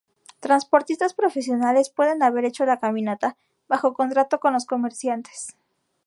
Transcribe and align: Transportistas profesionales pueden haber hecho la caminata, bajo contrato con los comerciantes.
Transportistas 0.39 1.13
profesionales 1.13 1.91
pueden 1.91 2.23
haber 2.23 2.43
hecho 2.45 2.65
la 2.65 2.79
caminata, 2.79 3.37
bajo 3.67 3.93
contrato 3.93 4.39
con 4.39 4.51
los 4.53 4.65
comerciantes. 4.65 5.55